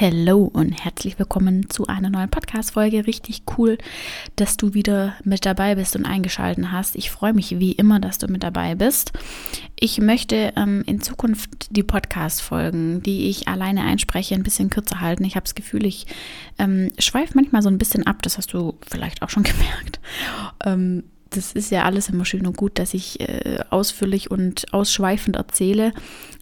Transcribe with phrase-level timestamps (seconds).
[0.00, 3.06] Hello und herzlich willkommen zu einer neuen Podcast-Folge.
[3.06, 3.76] Richtig cool,
[4.34, 6.96] dass du wieder mit dabei bist und eingeschaltet hast.
[6.96, 9.12] Ich freue mich wie immer, dass du mit dabei bist.
[9.78, 15.24] Ich möchte ähm, in Zukunft die Podcast-Folgen, die ich alleine einspreche, ein bisschen kürzer halten.
[15.24, 16.06] Ich habe das Gefühl, ich
[16.58, 18.22] ähm, schweife manchmal so ein bisschen ab.
[18.22, 20.00] Das hast du vielleicht auch schon gemerkt.
[20.64, 25.36] Ähm, das ist ja alles immer schön und gut, dass ich äh, ausführlich und ausschweifend
[25.36, 25.92] erzähle.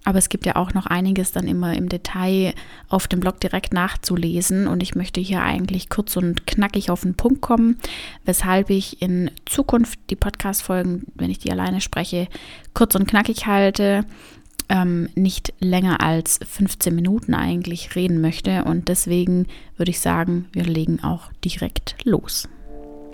[0.05, 2.55] Aber es gibt ja auch noch einiges dann immer im Detail
[2.89, 4.67] auf dem Blog direkt nachzulesen.
[4.67, 7.79] Und ich möchte hier eigentlich kurz und knackig auf den Punkt kommen,
[8.25, 12.29] weshalb ich in Zukunft die Podcast-Folgen, wenn ich die alleine spreche,
[12.73, 14.07] kurz und knackig halte.
[14.71, 18.65] Ähm, nicht länger als 15 Minuten eigentlich reden möchte.
[18.65, 19.47] Und deswegen
[19.77, 22.49] würde ich sagen, wir legen auch direkt los.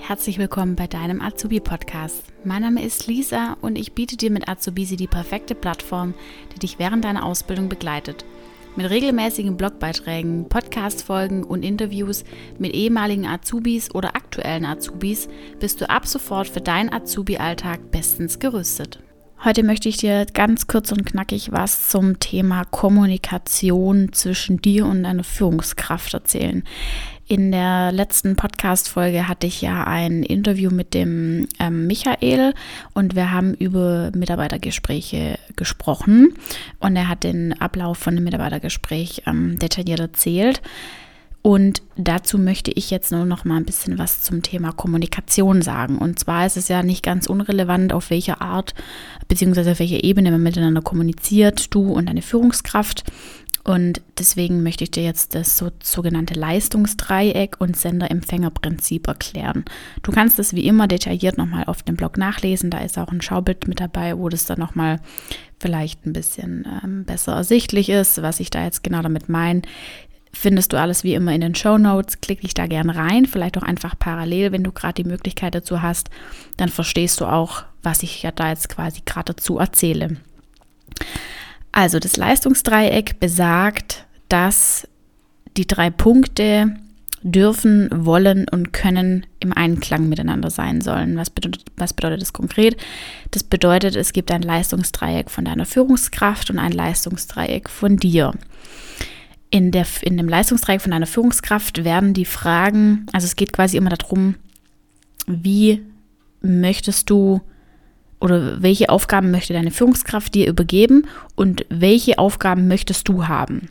[0.06, 2.24] Herzlich willkommen bei deinem Azubi-Podcast.
[2.44, 6.12] Mein Name ist Lisa und ich biete dir mit Azubisi die perfekte Plattform,
[6.52, 8.26] die dich während deiner Ausbildung begleitet.
[8.76, 12.24] Mit regelmäßigen Blogbeiträgen, Podcast-Folgen und Interviews
[12.58, 15.26] mit ehemaligen Azubis oder aktuellen Azubis
[15.58, 18.98] bist du ab sofort für deinen Azubi-Alltag bestens gerüstet.
[19.42, 25.02] Heute möchte ich dir ganz kurz und knackig was zum Thema Kommunikation zwischen dir und
[25.02, 26.62] deiner Führungskraft erzählen.
[27.26, 32.52] In der letzten Podcast-Folge hatte ich ja ein Interview mit dem ähm, Michael
[32.92, 36.34] und wir haben über Mitarbeitergespräche gesprochen
[36.80, 40.60] und er hat den Ablauf von dem Mitarbeitergespräch ähm, detailliert erzählt.
[41.40, 45.98] Und dazu möchte ich jetzt nur noch mal ein bisschen was zum Thema Kommunikation sagen.
[45.98, 48.74] Und zwar ist es ja nicht ganz unrelevant, auf welche Art
[49.28, 49.72] bzw.
[49.72, 53.04] auf welcher Ebene man miteinander kommuniziert, du und deine Führungskraft.
[53.64, 59.64] Und deswegen möchte ich dir jetzt das so, sogenannte Leistungsdreieck und Sender-Empfänger-Prinzip erklären.
[60.02, 62.70] Du kannst das wie immer detailliert nochmal auf dem Blog nachlesen.
[62.70, 65.00] Da ist auch ein Schaubild mit dabei, wo das dann nochmal
[65.58, 69.62] vielleicht ein bisschen ähm, besser ersichtlich ist, was ich da jetzt genau damit meine.
[70.34, 72.20] Findest du alles wie immer in den Show Notes.
[72.20, 75.80] Klick dich da gern rein, vielleicht auch einfach parallel, wenn du gerade die Möglichkeit dazu
[75.80, 76.10] hast.
[76.58, 80.18] Dann verstehst du auch, was ich ja da jetzt quasi gerade dazu erzähle.
[81.76, 84.86] Also das Leistungsdreieck besagt, dass
[85.56, 86.76] die drei Punkte
[87.22, 91.16] dürfen, wollen und können im Einklang miteinander sein sollen.
[91.16, 92.76] Was bedeutet, was bedeutet das konkret?
[93.32, 98.34] Das bedeutet, es gibt ein Leistungsdreieck von deiner Führungskraft und ein Leistungsdreieck von dir.
[99.50, 103.76] In, der, in dem Leistungsdreieck von deiner Führungskraft werden die Fragen, also es geht quasi
[103.78, 104.36] immer darum,
[105.26, 105.84] wie
[106.40, 107.40] möchtest du
[108.24, 113.68] oder welche Aufgaben möchte deine Führungskraft dir übergeben und welche Aufgaben möchtest du haben.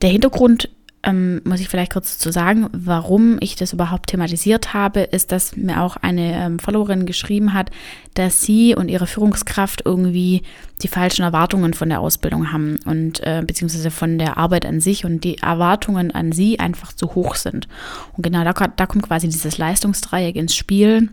[0.00, 0.70] Der Hintergrund,
[1.02, 5.54] ähm, muss ich vielleicht kurz zu sagen, warum ich das überhaupt thematisiert habe, ist, dass
[5.54, 7.70] mir auch eine ähm, Followerin geschrieben hat,
[8.14, 10.42] dass sie und ihre Führungskraft irgendwie
[10.82, 15.04] die falschen Erwartungen von der Ausbildung haben und äh, beziehungsweise von der Arbeit an sich
[15.04, 17.68] und die Erwartungen an sie einfach zu hoch sind.
[18.16, 21.10] Und genau da, da kommt quasi dieses Leistungsdreieck ins Spiel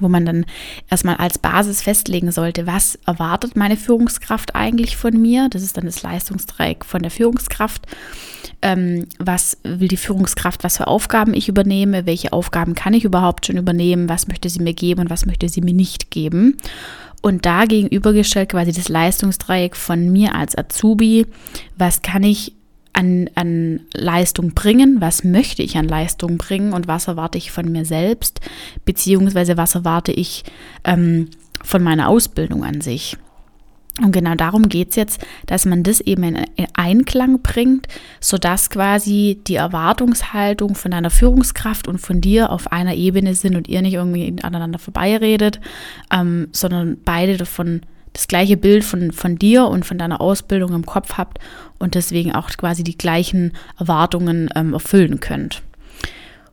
[0.00, 0.46] wo man dann
[0.90, 5.48] erstmal als Basis festlegen sollte, was erwartet meine Führungskraft eigentlich von mir.
[5.50, 7.86] Das ist dann das Leistungsdreieck von der Führungskraft.
[8.60, 13.46] Ähm, was will die Führungskraft, was für Aufgaben ich übernehme, welche Aufgaben kann ich überhaupt
[13.46, 16.56] schon übernehmen, was möchte sie mir geben und was möchte sie mir nicht geben.
[17.22, 21.26] Und da gegenübergestellt quasi das Leistungsdreieck von mir als Azubi,
[21.76, 22.52] was kann ich
[22.92, 26.72] an, an Leistung bringen, was möchte ich an Leistung bringen?
[26.72, 28.40] Und was erwarte ich von mir selbst,
[28.84, 30.44] beziehungsweise was erwarte ich
[30.84, 31.28] ähm,
[31.62, 33.16] von meiner Ausbildung an sich.
[34.00, 37.88] Und genau darum geht es jetzt, dass man das eben in Einklang bringt,
[38.20, 43.68] sodass quasi die Erwartungshaltung von deiner Führungskraft und von dir auf einer Ebene sind und
[43.68, 45.60] ihr nicht irgendwie aneinander vorbeiredet,
[46.10, 47.82] ähm, sondern beide davon
[48.12, 51.38] das gleiche Bild von, von dir und von deiner Ausbildung im Kopf habt
[51.78, 55.62] und deswegen auch quasi die gleichen Erwartungen ähm, erfüllen könnt.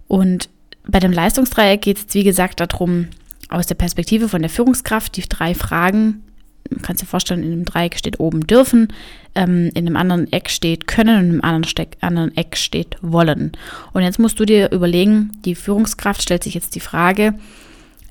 [0.07, 0.49] Und
[0.87, 3.07] bei dem Leistungsdreieck geht es, wie gesagt, darum,
[3.49, 6.23] aus der Perspektive von der Führungskraft die drei Fragen,
[6.69, 8.93] du kannst dir vorstellen, in dem Dreieck steht oben dürfen,
[9.35, 13.51] ähm, in dem anderen Eck steht können und im anderen, Steck, anderen Eck steht wollen.
[13.93, 17.35] Und jetzt musst du dir überlegen, die Führungskraft stellt sich jetzt die Frage,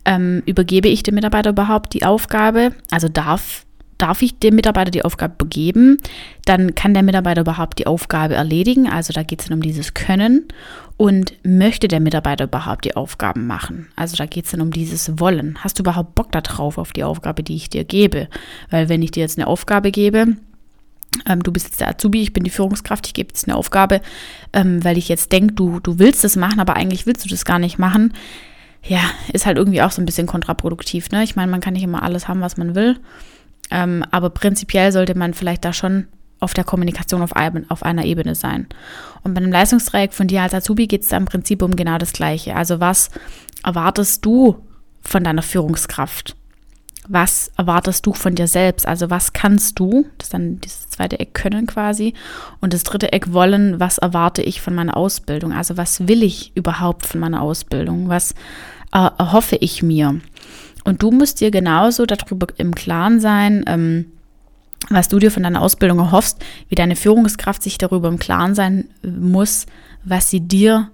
[0.08, 2.72] ähm, übergebe ich dem Mitarbeiter überhaupt die Aufgabe?
[2.90, 3.66] Also darf,
[3.98, 5.98] darf ich dem Mitarbeiter die Aufgabe begeben?
[6.46, 8.88] Dann kann der Mitarbeiter überhaupt die Aufgabe erledigen.
[8.88, 10.48] Also da geht es dann um dieses Können.
[10.96, 13.86] Und möchte der Mitarbeiter überhaupt die Aufgaben machen?
[13.94, 15.58] Also da geht es dann um dieses Wollen.
[15.62, 18.28] Hast du überhaupt Bock darauf, auf die Aufgabe, die ich dir gebe?
[18.70, 20.26] Weil wenn ich dir jetzt eine Aufgabe gebe,
[21.26, 24.00] ähm, du bist jetzt der Azubi, ich bin die Führungskraft, ich gebe jetzt eine Aufgabe,
[24.52, 27.44] ähm, weil ich jetzt denke, du, du willst das machen, aber eigentlich willst du das
[27.44, 28.12] gar nicht machen,
[28.88, 29.00] ja,
[29.32, 31.10] ist halt irgendwie auch so ein bisschen kontraproduktiv.
[31.10, 31.22] Ne?
[31.22, 32.98] Ich meine, man kann nicht immer alles haben, was man will.
[33.70, 36.08] Ähm, aber prinzipiell sollte man vielleicht da schon
[36.40, 37.32] auf der Kommunikation auf,
[37.68, 38.66] auf einer Ebene sein.
[39.22, 41.98] Und bei einem Leistungsdreieck von dir als Azubi geht es da im Prinzip um genau
[41.98, 42.56] das Gleiche.
[42.56, 43.10] Also was
[43.62, 44.56] erwartest du
[45.02, 46.36] von deiner Führungskraft?
[47.10, 48.86] Was erwartest du von dir selbst?
[48.86, 50.06] Also was kannst du?
[50.18, 52.14] Das ist dann dieses zweite Eck können quasi.
[52.60, 55.52] Und das dritte Eck wollen, was erwarte ich von meiner Ausbildung?
[55.52, 58.08] Also was will ich überhaupt von meiner Ausbildung?
[58.08, 58.34] Was
[58.92, 60.20] äh, erhoffe ich mir?
[60.84, 64.06] Und du musst dir genauso darüber im Klaren sein, ähm,
[64.88, 68.88] was du dir von deiner Ausbildung erhoffst, wie deine Führungskraft sich darüber im Klaren sein
[69.02, 69.66] muss,
[70.04, 70.90] was sie dir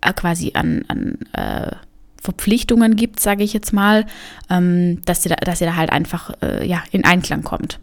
[0.00, 1.70] äh, quasi an, an äh,
[2.20, 4.06] Verpflichtungen gibt, sage ich jetzt mal,
[4.50, 7.78] ähm, dass, sie da, dass sie da halt einfach äh, ja, in Einklang kommt.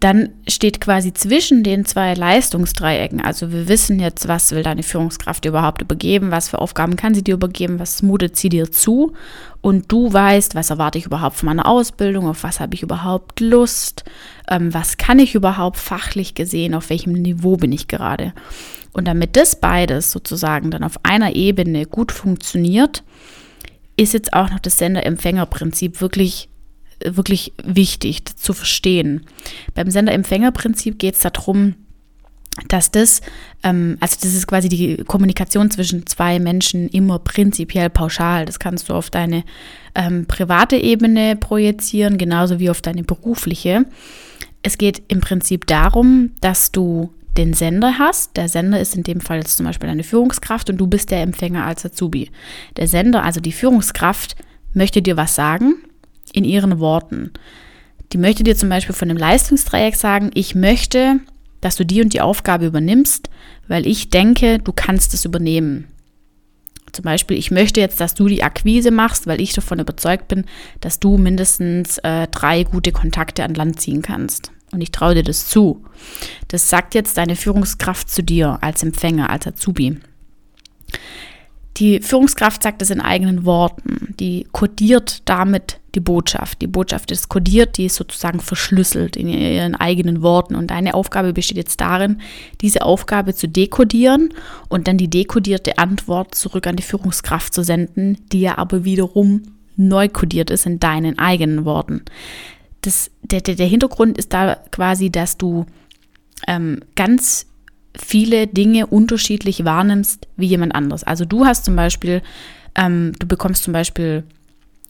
[0.00, 5.44] Dann steht quasi zwischen den zwei Leistungsdreiecken, also wir wissen jetzt, was will deine Führungskraft
[5.44, 9.12] überhaupt übergeben, was für Aufgaben kann sie dir übergeben, was mutet sie dir zu
[9.60, 13.40] und du weißt, was erwarte ich überhaupt von meiner Ausbildung, auf was habe ich überhaupt
[13.40, 14.04] Lust,
[14.50, 18.34] ähm, was kann ich überhaupt fachlich gesehen, auf welchem Niveau bin ich gerade.
[18.92, 23.04] Und damit das beides sozusagen dann auf einer Ebene gut funktioniert,
[23.96, 26.48] ist jetzt auch noch das Sender-Empfänger-Prinzip wirklich,
[27.04, 29.26] wirklich wichtig zu verstehen.
[29.74, 31.74] Beim Sender-Empfänger-Prinzip geht es darum,
[32.68, 33.20] dass das,
[33.62, 38.46] ähm, also das ist quasi die Kommunikation zwischen zwei Menschen immer prinzipiell pauschal.
[38.46, 39.44] Das kannst du auf deine
[39.94, 43.86] ähm, private Ebene projizieren, genauso wie auf deine berufliche.
[44.62, 48.36] Es geht im Prinzip darum, dass du den Sender hast.
[48.36, 51.22] Der Sender ist in dem Fall jetzt zum Beispiel eine Führungskraft und du bist der
[51.22, 52.30] Empfänger als Azubi.
[52.76, 54.36] Der Sender, also die Führungskraft,
[54.72, 55.74] möchte dir was sagen
[56.34, 57.30] in ihren Worten.
[58.12, 61.20] Die möchte dir zum Beispiel von dem Leistungsdreieck sagen, ich möchte,
[61.60, 63.30] dass du die und die Aufgabe übernimmst,
[63.68, 65.86] weil ich denke, du kannst es übernehmen.
[66.92, 70.44] Zum Beispiel, ich möchte jetzt, dass du die Akquise machst, weil ich davon überzeugt bin,
[70.80, 75.22] dass du mindestens äh, drei gute Kontakte an Land ziehen kannst und ich traue dir
[75.22, 75.84] das zu.
[76.48, 79.98] Das sagt jetzt deine Führungskraft zu dir als Empfänger, als Azubi.
[81.78, 84.14] Die Führungskraft sagt es in eigenen Worten.
[84.20, 86.60] Die kodiert damit die Botschaft.
[86.62, 90.54] Die Botschaft ist kodiert, die ist sozusagen verschlüsselt in ihren eigenen Worten.
[90.54, 92.20] Und deine Aufgabe besteht jetzt darin,
[92.60, 94.30] diese Aufgabe zu dekodieren
[94.68, 99.42] und dann die dekodierte Antwort zurück an die Führungskraft zu senden, die ja aber wiederum
[99.76, 102.02] neu kodiert ist in deinen eigenen Worten
[102.86, 105.66] das, der, der, Hintergrund ist da quasi, dass du
[106.46, 107.46] ähm, ganz
[107.96, 111.04] viele Dinge unterschiedlich wahrnimmst wie jemand anderes.
[111.04, 112.22] Also du hast zum Beispiel,
[112.74, 114.24] ähm, du bekommst zum Beispiel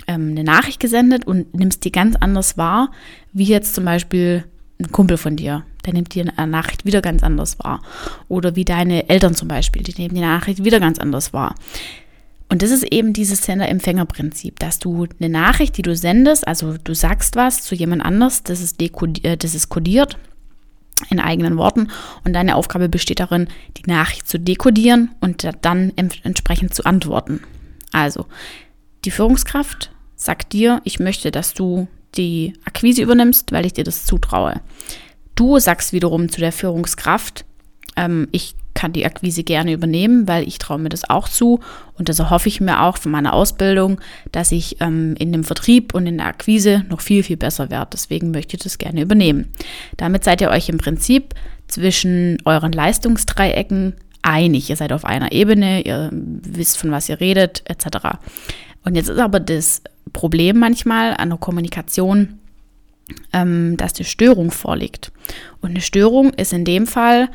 [0.07, 2.91] ähm, eine Nachricht gesendet und nimmst die ganz anders wahr,
[3.33, 4.45] wie jetzt zum Beispiel
[4.81, 5.65] ein Kumpel von dir.
[5.87, 7.83] Der nimmt die Nachricht wieder ganz anders wahr.
[8.29, 11.55] Oder wie deine Eltern zum Beispiel, die nehmen die Nachricht wieder ganz anders wahr.
[12.49, 16.95] Und das ist eben dieses Sender-Empfänger-Prinzip, dass du eine Nachricht, die du sendest, also du
[16.95, 20.19] sagst was zu jemand anders, das ist, äh, das ist kodiert
[21.11, 21.89] in eigenen Worten
[22.25, 27.41] und deine Aufgabe besteht darin, die Nachricht zu dekodieren und dann entsprechend zu antworten.
[27.93, 28.27] Also,
[29.05, 34.05] die Führungskraft sagt dir, ich möchte, dass du die Akquise übernimmst, weil ich dir das
[34.05, 34.61] zutraue.
[35.35, 37.45] Du sagst wiederum zu der Führungskraft,
[37.97, 41.61] ähm, ich kann die Akquise gerne übernehmen, weil ich traue mir das auch zu
[41.97, 44.01] und das erhoffe ich mir auch von meiner Ausbildung,
[44.33, 47.91] dass ich ähm, in dem Vertrieb und in der Akquise noch viel, viel besser werde.
[47.93, 49.53] Deswegen möchte ich das gerne übernehmen.
[49.97, 51.35] Damit seid ihr euch im Prinzip
[51.69, 54.71] zwischen euren Leistungsdreiecken einig.
[54.71, 58.19] Ihr seid auf einer Ebene, ihr wisst, von was ihr redet, etc.
[58.85, 62.39] Und jetzt ist aber das Problem manchmal an der Kommunikation,
[63.33, 65.13] ähm, dass eine Störung vorliegt.
[65.61, 67.29] Und eine Störung ist in dem Fall,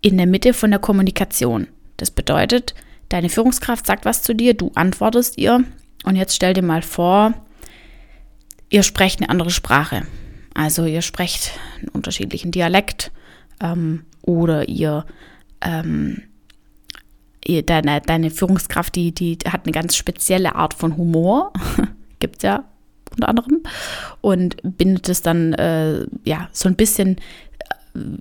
[0.00, 1.66] in der Mitte von der Kommunikation.
[1.96, 2.74] Das bedeutet,
[3.08, 5.64] deine Führungskraft sagt was zu dir, du antwortest ihr
[6.04, 7.34] und jetzt stell dir mal vor,
[8.70, 10.06] ihr sprecht eine andere Sprache.
[10.54, 13.10] Also ihr sprecht einen unterschiedlichen Dialekt
[13.60, 15.04] ähm, oder ihr,
[15.60, 16.27] ähm, ihr
[17.64, 21.52] deine, deine, Führungskraft, die, die hat eine ganz spezielle Art von Humor,
[22.18, 22.64] gibt es ja
[23.12, 23.62] unter anderem,
[24.20, 27.16] und bindet es dann äh, ja so ein bisschen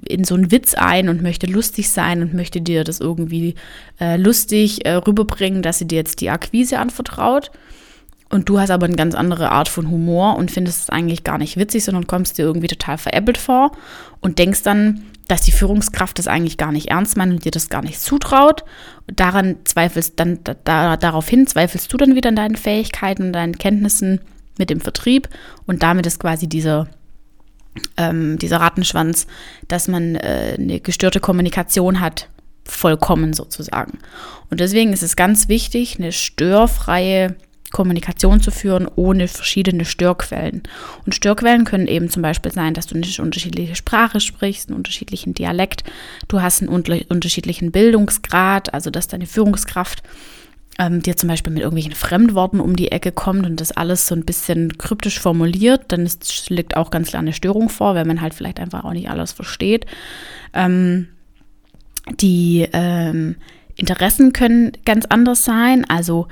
[0.07, 3.55] in so einen Witz ein und möchte lustig sein und möchte dir das irgendwie
[3.99, 7.51] äh, lustig äh, rüberbringen, dass sie dir jetzt die Akquise anvertraut.
[8.29, 11.37] Und du hast aber eine ganz andere Art von Humor und findest es eigentlich gar
[11.37, 13.71] nicht witzig, sondern kommst dir irgendwie total veräppelt vor
[14.19, 17.69] und denkst dann, dass die Führungskraft das eigentlich gar nicht ernst meint und dir das
[17.69, 18.63] gar nicht zutraut.
[19.07, 24.21] Und daran zweifelst dann da, daraufhin zweifelst du dann wieder an deinen Fähigkeiten, deinen Kenntnissen
[24.57, 25.29] mit dem Vertrieb
[25.65, 26.87] und damit ist quasi dieser
[27.95, 29.27] ähm, dieser Rattenschwanz,
[29.67, 32.29] dass man äh, eine gestörte Kommunikation hat,
[32.63, 33.99] vollkommen sozusagen.
[34.49, 37.35] Und deswegen ist es ganz wichtig, eine störfreie
[37.77, 40.63] Kommunikation zu führen ohne verschiedene Störquellen.
[41.05, 45.35] Und Störquellen können eben zum Beispiel sein, dass du eine unterschiedliche Sprache sprichst, einen unterschiedlichen
[45.35, 45.83] Dialekt,
[46.27, 50.01] du hast einen unterschiedlichen Bildungsgrad, also dass deine Führungskraft
[50.79, 54.15] ähm, dir zum Beispiel mit irgendwelchen Fremdworten um die Ecke kommt und das alles so
[54.15, 58.21] ein bisschen kryptisch formuliert, dann ist, liegt auch ganz klar eine Störung vor, weil man
[58.21, 59.85] halt vielleicht einfach auch nicht alles versteht.
[60.55, 61.09] Ähm,
[62.19, 63.35] die ähm,
[63.75, 65.85] Interessen können ganz anders sein.
[65.87, 66.27] Also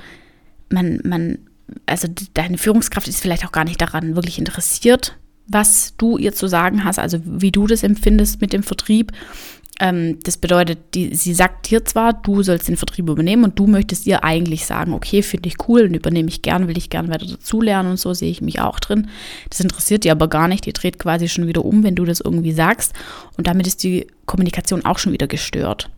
[0.68, 1.38] man, man,
[1.86, 5.16] also deine Führungskraft ist vielleicht auch gar nicht daran wirklich interessiert,
[5.48, 9.12] was du ihr zu sagen hast, also wie du das empfindest mit dem Vertrieb.
[9.78, 13.66] Ähm, das bedeutet, die, sie sagt dir zwar, du sollst den Vertrieb übernehmen und du
[13.66, 17.08] möchtest ihr eigentlich sagen, okay, finde ich cool und übernehme ich gern, will ich gern
[17.08, 19.08] weiter dazulernen und so sehe ich mich auch drin.
[19.50, 22.20] Das interessiert die aber gar nicht, die dreht quasi schon wieder um, wenn du das
[22.20, 22.94] irgendwie sagst
[23.36, 25.90] und damit ist die Kommunikation auch schon wieder gestört.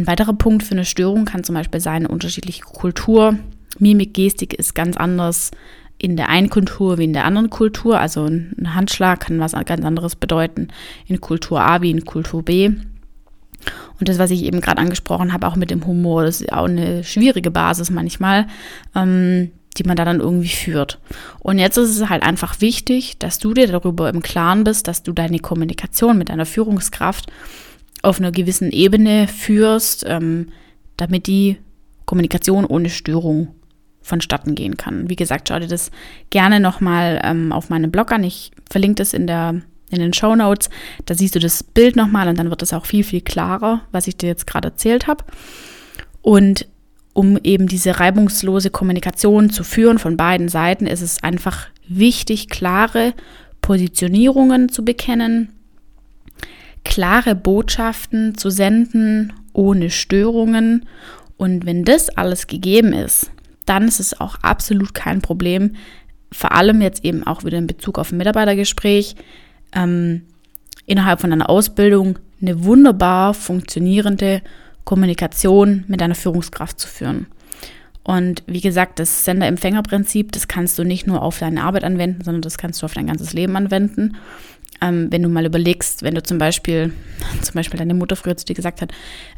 [0.00, 3.38] Ein weiterer Punkt für eine Störung kann zum Beispiel sein, unterschiedliche Kultur.
[3.78, 5.50] Mimik, Gestik ist ganz anders
[5.98, 8.00] in der einen Kultur wie in der anderen Kultur.
[8.00, 10.68] Also ein Handschlag kann was ganz anderes bedeuten
[11.06, 12.68] in Kultur A wie in Kultur B.
[13.98, 16.64] Und das, was ich eben gerade angesprochen habe, auch mit dem Humor, das ist auch
[16.64, 18.46] eine schwierige Basis manchmal,
[18.94, 20.98] ähm, die man da dann irgendwie führt.
[21.40, 25.02] Und jetzt ist es halt einfach wichtig, dass du dir darüber im Klaren bist, dass
[25.02, 27.30] du deine Kommunikation mit deiner Führungskraft
[28.02, 30.48] auf einer gewissen Ebene führst, ähm,
[30.96, 31.58] damit die
[32.06, 33.48] Kommunikation ohne Störung
[34.02, 35.08] vonstatten gehen kann.
[35.08, 35.90] Wie gesagt, schau dir das
[36.30, 38.24] gerne nochmal ähm, auf meinem Blog an.
[38.24, 40.70] Ich verlinke das in, der, in den Show Notes.
[41.06, 44.06] Da siehst du das Bild nochmal und dann wird es auch viel, viel klarer, was
[44.06, 45.24] ich dir jetzt gerade erzählt habe.
[46.22, 46.66] Und
[47.12, 53.14] um eben diese reibungslose Kommunikation zu führen von beiden Seiten, ist es einfach wichtig, klare
[53.60, 55.50] Positionierungen zu bekennen,
[56.84, 60.86] klare Botschaften zu senden, ohne Störungen.
[61.36, 63.30] Und wenn das alles gegeben ist,
[63.66, 65.76] dann ist es auch absolut kein Problem,
[66.32, 69.16] vor allem jetzt eben auch wieder in Bezug auf ein Mitarbeitergespräch,
[69.72, 70.22] ähm,
[70.86, 74.42] innerhalb von einer Ausbildung eine wunderbar funktionierende
[74.84, 77.26] Kommunikation mit deiner Führungskraft zu führen.
[78.02, 82.42] Und wie gesagt, das Sender-Empfänger-Prinzip, das kannst du nicht nur auf deine Arbeit anwenden, sondern
[82.42, 84.16] das kannst du auf dein ganzes Leben anwenden.
[84.82, 86.92] Ähm, wenn du mal überlegst, wenn du zum Beispiel,
[87.42, 88.92] zum Beispiel deine Mutter früher zu dir gesagt hat,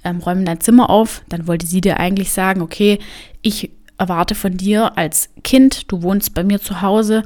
[0.04, 2.98] ähm, räume dein Zimmer auf, dann wollte sie dir eigentlich sagen, okay,
[3.42, 7.24] ich erwarte von dir als Kind, du wohnst bei mir zu Hause,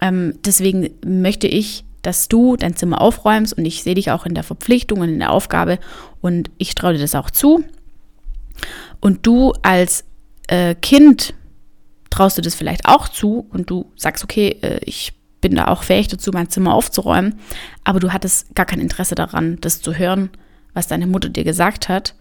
[0.00, 4.34] ähm, deswegen möchte ich, dass du dein Zimmer aufräumst und ich sehe dich auch in
[4.34, 5.78] der Verpflichtung und in der Aufgabe
[6.20, 7.64] und ich traue dir das auch zu.
[9.00, 10.04] Und du als
[10.48, 11.34] äh, Kind
[12.10, 15.12] traust du das vielleicht auch zu und du sagst, okay, äh, ich
[15.44, 17.34] bin da auch fähig dazu, mein Zimmer aufzuräumen,
[17.84, 20.30] aber du hattest gar kein Interesse daran, das zu hören,
[20.72, 22.14] was deine Mutter dir gesagt hat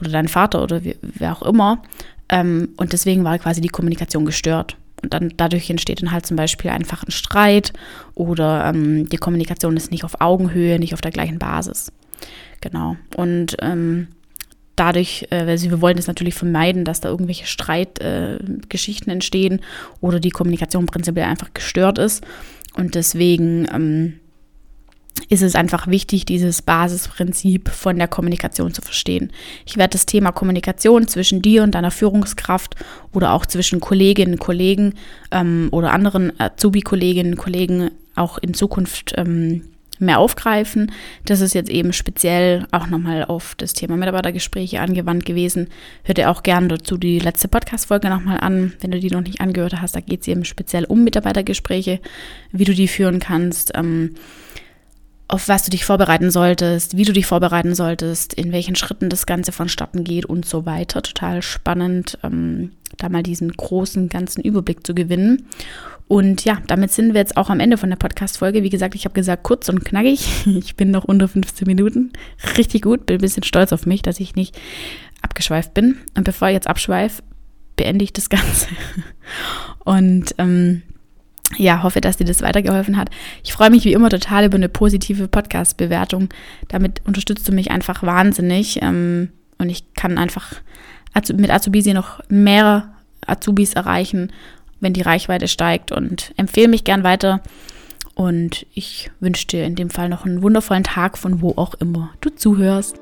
[0.00, 1.82] oder dein Vater oder wer auch immer.
[2.28, 4.76] Ähm, und deswegen war quasi die Kommunikation gestört.
[5.02, 7.72] Und dann dadurch entsteht dann halt zum Beispiel einfach ein Streit
[8.14, 11.90] oder ähm, die Kommunikation ist nicht auf Augenhöhe, nicht auf der gleichen Basis.
[12.60, 12.94] Genau.
[13.16, 14.06] Und ähm,
[14.76, 19.60] dadurch, äh, also wir wollen es natürlich vermeiden, dass da irgendwelche Streitgeschichten äh, entstehen
[20.00, 22.24] oder die Kommunikation prinzipiell einfach gestört ist.
[22.74, 24.20] Und deswegen ähm,
[25.28, 29.32] ist es einfach wichtig, dieses Basisprinzip von der Kommunikation zu verstehen.
[29.66, 32.76] Ich werde das Thema Kommunikation zwischen dir und deiner Führungskraft
[33.12, 34.94] oder auch zwischen Kolleginnen und Kollegen
[35.30, 39.62] ähm, oder anderen Azubi-Kolleginnen und Kollegen auch in Zukunft ähm,
[40.00, 40.92] mehr aufgreifen.
[41.24, 45.68] Das ist jetzt eben speziell auch nochmal auf das Thema Mitarbeitergespräche angewandt gewesen.
[46.04, 49.40] Hör dir auch gerne dazu die letzte Podcast-Folge nochmal an, wenn du die noch nicht
[49.40, 49.94] angehört hast.
[49.94, 52.00] Da geht es eben speziell um Mitarbeitergespräche,
[52.52, 53.72] wie du die führen kannst.
[53.74, 54.14] Ähm,
[55.30, 59.26] auf was du dich vorbereiten solltest, wie du dich vorbereiten solltest, in welchen Schritten das
[59.26, 61.02] Ganze vonstatten geht und so weiter.
[61.02, 65.46] Total spannend, ähm, da mal diesen großen ganzen Überblick zu gewinnen.
[66.08, 68.64] Und ja, damit sind wir jetzt auch am Ende von der Podcast-Folge.
[68.64, 70.26] Wie gesagt, ich habe gesagt, kurz und knackig.
[70.46, 72.12] Ich bin noch unter 15 Minuten.
[72.58, 73.06] Richtig gut.
[73.06, 74.58] Bin ein bisschen stolz auf mich, dass ich nicht
[75.22, 75.98] abgeschweift bin.
[76.16, 77.22] Und bevor ich jetzt abschweife,
[77.76, 78.66] beende ich das Ganze.
[79.84, 80.82] Und ähm,
[81.56, 83.10] ja, hoffe, dass dir das weitergeholfen hat.
[83.42, 86.28] Ich freue mich wie immer total über eine positive Podcast-Bewertung.
[86.68, 88.80] Damit unterstützt du mich einfach wahnsinnig.
[88.82, 90.54] Ähm, und ich kann einfach
[91.34, 92.94] mit Azubisi noch mehr
[93.26, 94.32] Azubis erreichen,
[94.78, 95.92] wenn die Reichweite steigt.
[95.92, 97.40] Und empfehle mich gern weiter.
[98.14, 102.10] Und ich wünsche dir in dem Fall noch einen wundervollen Tag von wo auch immer
[102.20, 102.96] du zuhörst.